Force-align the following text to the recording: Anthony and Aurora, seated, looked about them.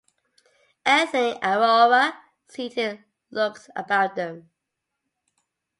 Anthony 0.83 1.37
and 1.43 1.61
Aurora, 1.61 2.17
seated, 2.47 3.03
looked 3.29 3.69
about 3.75 4.15
them. 4.15 4.49